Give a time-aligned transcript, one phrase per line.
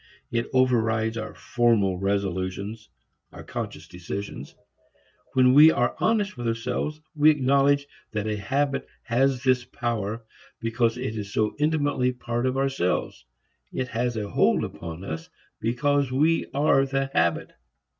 [0.31, 2.89] It overrides our formal resolutions,
[3.31, 4.55] our conscious decisions.
[5.33, 10.25] When we are honest with ourselves we acknowledge that a habit has this power
[10.59, 13.25] because it is so intimately a part of ourselves.
[13.71, 15.29] It has a hold upon us
[15.59, 17.51] because we are the habit.